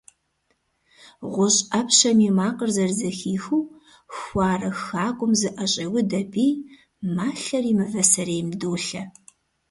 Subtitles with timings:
[1.33, 3.69] ГъущӀ Ӏэпщэм и макъыр зэрызэхихыу,
[4.17, 6.47] хуарэ хакӀуэм зыӀэщӀеуд аби,
[7.15, 9.03] малъэри мывэ сэрейм долъэ.